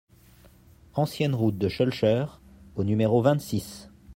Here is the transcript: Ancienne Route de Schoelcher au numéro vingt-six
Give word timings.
Ancienne 0.95 1.35
Route 1.35 1.59
de 1.59 1.69
Schoelcher 1.69 2.25
au 2.75 2.83
numéro 2.83 3.21
vingt-six 3.21 3.87